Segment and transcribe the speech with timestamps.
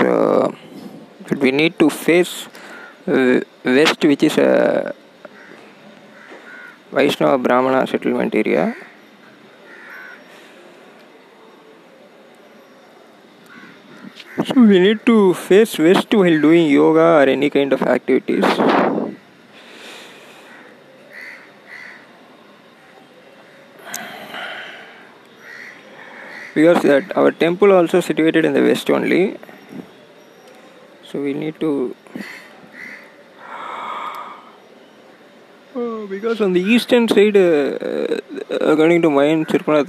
[0.00, 0.50] Uh,
[1.28, 2.48] that we need to face
[3.06, 4.94] uh, west, which is a
[6.92, 8.74] Vaishnava Brahmana settlement area.
[14.46, 18.44] So we need to face west while doing yoga or any kind of activities.
[26.54, 29.38] Because that our temple also situated in the west only.
[31.04, 31.94] So we need to
[35.74, 38.18] Oh, because on the eastern side, uh,
[38.70, 39.86] according to Mayan Chirkunath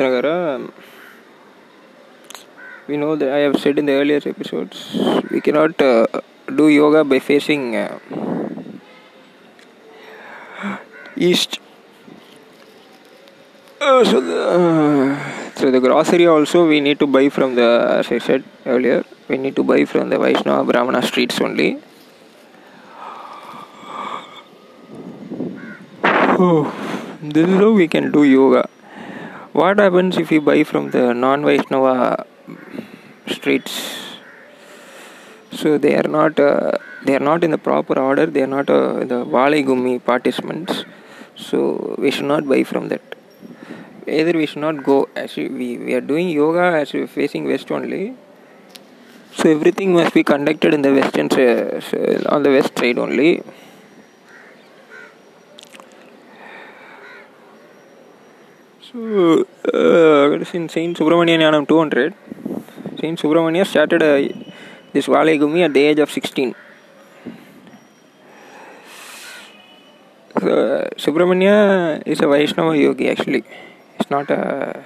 [2.90, 4.98] we know that I have said in the earlier episodes,
[5.30, 6.08] we cannot uh,
[6.60, 8.00] do yoga by facing uh,
[11.16, 11.60] east.
[13.80, 14.42] Uh, so, the,
[15.56, 17.68] so the grocery also we need to buy from the,
[18.00, 21.78] as I said earlier, we need to buy from the Vaishnava Brahmana streets only.
[27.22, 28.68] This is how we can do yoga.
[29.52, 32.26] What happens if we buy from the non Vaishnava
[33.30, 33.74] streets?
[35.52, 36.72] So they are not uh,
[37.06, 38.26] they are not in the proper order.
[38.26, 40.86] They are not uh, the Valai Gumi participants.
[41.36, 43.02] So we should not buy from that.
[44.08, 47.46] Either we should not go as we, we, are doing yoga as we are facing
[47.46, 48.16] west only.
[49.34, 53.42] So everything must be conducted in the western uh, on the west side only.
[58.92, 62.16] So, uh, in Saint Subramanian Yanam 200,
[63.00, 64.18] Saint Subramania started uh,
[64.94, 66.54] this Valai Gumi at the age of 16.
[70.42, 73.44] So, uh, Subramania is a Vaishnava yogi actually.
[74.00, 74.84] It's not a.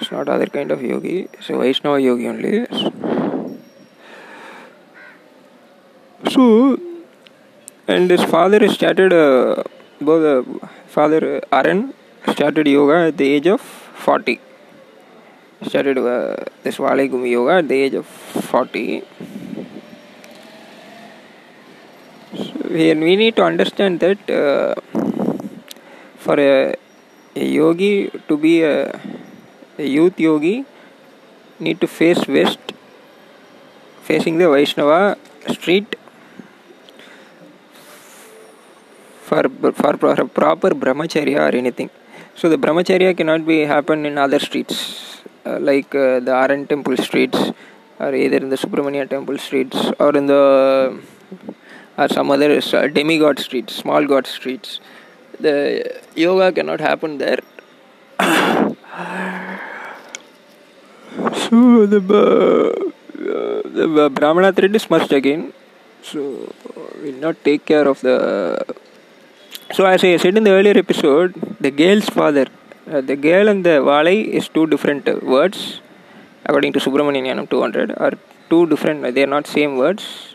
[0.00, 1.28] It's not other kind of yogi.
[1.32, 2.66] It's a Vaishnava yogi only.
[6.30, 6.78] So,
[7.88, 9.62] and his father started uh,
[10.00, 10.46] both.
[10.46, 11.92] Uh, Father Aran
[12.32, 14.40] started yoga at the age of 40.
[15.62, 19.02] Started uh, this Valai Gumi yoga at the age of 40.
[22.36, 24.74] So we, need to understand that uh,
[26.18, 26.74] for a,
[27.34, 29.00] a, yogi to be a,
[29.78, 30.66] a youth yogi,
[31.58, 32.58] need to face west,
[34.02, 35.16] facing the Vaishnava
[35.48, 35.96] street
[39.22, 41.88] for for proper brahmacharya or anything.
[42.34, 45.15] So the brahmacharya cannot be happen in other streets
[45.60, 47.38] like uh, the Aran temple streets
[47.98, 51.00] or either in the Subramania temple streets or in the
[51.98, 54.80] or some other uh, demigod streets, small god streets.
[55.40, 55.56] The
[56.14, 57.40] yoga cannot happen there.
[61.44, 65.52] so the uh, the Brahmana is must again.
[66.02, 66.52] So
[67.02, 68.16] we will not take care of the
[69.72, 72.46] so as I said in the earlier episode, the girl's father,
[72.88, 75.80] uh, the girl and the Valai is two different uh, words,
[76.44, 78.12] according to Subramanian 200, are
[78.48, 79.14] two different.
[79.14, 80.34] They are not same words.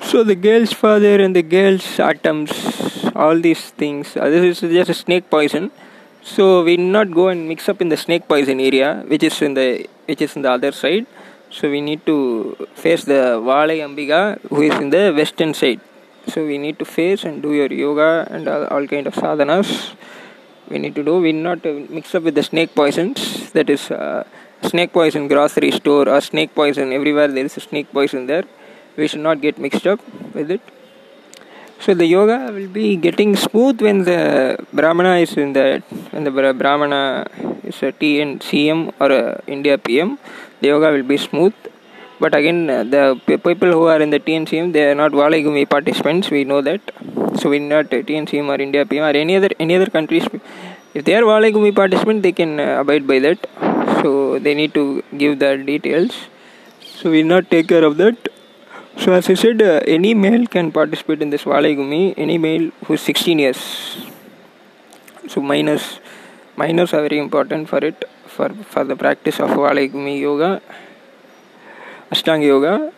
[0.00, 2.50] So the girl's father and the girl's atoms,
[3.14, 4.16] all these things.
[4.16, 5.70] Uh, this is just a snake poison.
[6.22, 9.54] So we not go and mix up in the snake poison area, which is in
[9.54, 11.06] the which is in the other side.
[11.50, 15.80] So we need to face the Valai Ambika who is in the western side.
[16.28, 19.94] So we need to face and do your yoga and all, all kind of sadhanas.
[20.68, 21.20] We need to do.
[21.20, 23.50] We not mix up with the snake poisons.
[23.52, 24.24] That is uh,
[24.62, 27.28] snake poison grocery store or snake poison everywhere.
[27.28, 28.44] There is a snake poison there.
[28.96, 30.00] We should not get mixed up
[30.34, 30.60] with it.
[31.80, 36.30] So the yoga will be getting smooth when the Brahmana is in the when the
[36.30, 37.26] Brahmana
[37.64, 40.16] is a TN CM or a India PM
[40.60, 41.54] the yoga will be smooth
[42.22, 42.58] but again
[42.94, 46.30] the people who are in the TNCM they are not Valaigumi participants.
[46.30, 46.80] We know that.
[47.38, 50.26] So we not TNCM or India PM or any other any other countries.
[50.94, 53.48] If they are Valai Gumi participant they can uh, abide by that.
[54.02, 56.12] So they need to give the details.
[56.96, 58.28] So we not take care of that.
[58.98, 62.94] So as I said uh, any male can participate in this Valaigumi any male who
[62.94, 63.62] is 16 years.
[65.28, 66.00] So minors
[66.56, 70.60] minors are very important for it for, for the practice of Valai yoga,
[72.12, 72.92] Ashtanga yoga.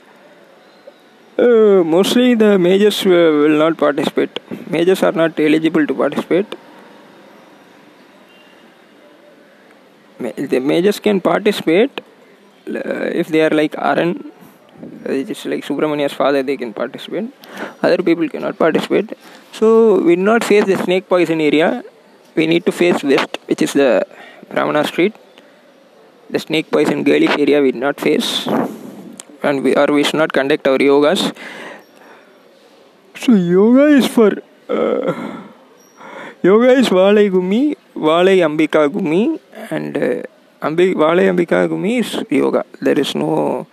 [1.39, 4.39] Uh, mostly the majors will not participate.
[4.71, 6.47] Majors are not eligible to participate.
[10.19, 12.01] The majors can participate
[12.67, 14.33] uh, if they are like Aran,
[15.07, 17.31] uh, just like Subramania's father, they can participate.
[17.83, 19.13] Other people cannot participate.
[19.53, 21.85] So we not face the snake poison area.
[22.35, 24.07] We need to face west, which is the
[24.51, 25.15] Brahmana street.
[26.31, 28.49] The snake poison girlish area we not face,
[29.45, 31.35] and we or we should not conduct our yogas.
[33.17, 34.31] So yoga is for
[34.69, 35.43] uh,
[36.43, 39.39] yoga is Valai Gumi, Valai Ambika Gumi,
[39.71, 40.23] and uh,
[40.67, 42.65] Ambi, Valai Ambika Gumi is yoga.
[42.81, 43.67] There is no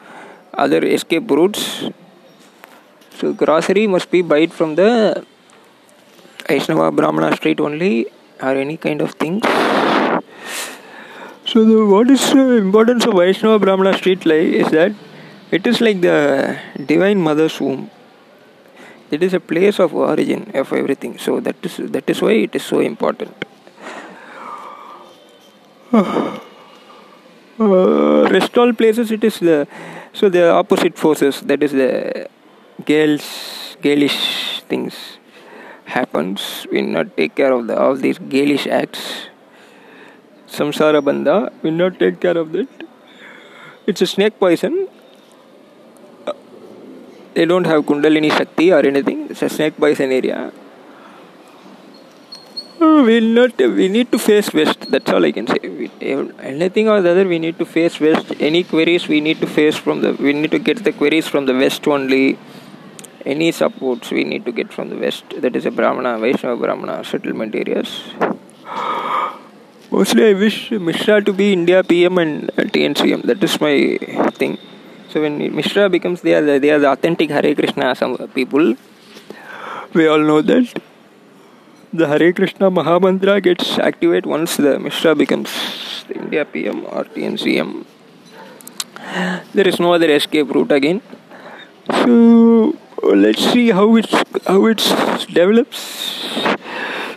[0.54, 1.90] other escape routes.
[3.18, 5.26] So grocery must be bought from the
[6.48, 8.08] Vaishnava Brahmana street only,
[8.42, 9.44] or any kind of things.
[11.46, 14.94] So the, what is the importance of Vaishnava Brahmana street like is that
[15.52, 17.90] it is like the divine mother's womb.
[19.12, 21.18] It is a place of origin of everything.
[21.18, 23.36] So that is that is why it is so important.
[25.92, 26.40] Uh,
[28.32, 29.68] rest all places it is the
[30.14, 32.28] so the opposite forces that is the
[32.86, 34.96] gales galish things
[35.86, 39.04] happens we not take care of the all these galish acts
[40.56, 42.88] samsara bandha we not take care of that
[43.86, 44.76] it's a snake poison
[47.34, 49.28] they don't have kundalini shakti or anything.
[49.30, 50.52] It's a snake poison area.
[52.82, 54.80] Uh, we'll not we need to face west.
[54.92, 55.60] That's all i can say.
[55.80, 55.90] We,
[56.52, 58.34] anything or the other we need to face west.
[58.40, 61.46] Any queries we need to face from the we need to get the queries from
[61.46, 62.40] the west only.
[63.24, 65.26] Any supports we need to get from the west.
[65.44, 68.02] That is a brahmana vaishnava brahmana settlement areas.
[69.92, 73.76] Mostly i wish mishra to be india pm and tncm that is my
[74.42, 74.58] thing
[75.12, 78.76] so when mishra becomes they are they are the authentic hare krishna some people
[79.94, 80.82] we all know that
[81.94, 85.50] the Hare Krishna Mahamantra gets activated once the Mishra becomes
[86.08, 87.86] the India PM or TNCM.
[89.54, 91.02] There is no other escape route again.
[91.90, 94.10] So let's see how it
[94.48, 94.78] how it
[95.34, 95.80] develops.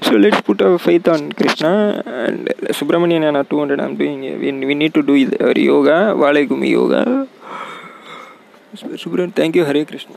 [0.02, 2.48] So let's put our faith on Krishna and
[2.78, 3.78] Subramanian and 200.
[3.78, 4.20] I'm doing.
[4.20, 7.28] We, we need to do our yoga, Valai yoga.
[9.38, 10.14] Thank you Hare Krishna